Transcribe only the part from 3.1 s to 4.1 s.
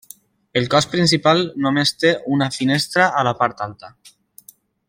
a la part alta.